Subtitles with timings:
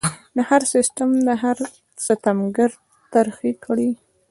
[0.35, 1.11] د هر ستم
[1.43, 1.57] هر
[2.05, 2.71] ستمګر
[3.13, 3.89] ترخې کړي